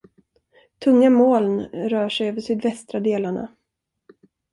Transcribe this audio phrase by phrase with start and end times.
[0.79, 3.51] Tunga moln rör sig över sydvästra delarna.